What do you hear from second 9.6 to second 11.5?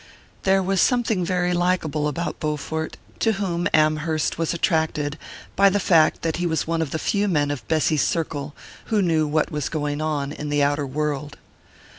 going on in the outer world.